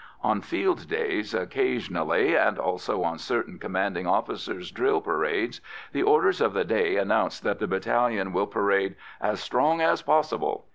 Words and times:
On 0.23 0.41
field 0.41 0.87
days 0.89 1.35
occasionally, 1.35 2.35
and 2.35 2.57
also 2.57 3.03
on 3.03 3.19
certain 3.19 3.59
commanding 3.59 4.07
officers' 4.07 4.71
drill 4.71 4.99
parades, 4.99 5.61
the 5.91 6.01
orders 6.01 6.41
of 6.41 6.53
the 6.53 6.65
day 6.65 6.95
announce 6.95 7.39
that 7.41 7.59
the 7.59 7.67
battalion 7.67 8.33
will 8.33 8.47
parade 8.47 8.95
"as 9.21 9.39
strong 9.39 9.79
as 9.79 10.01
possible." 10.01 10.65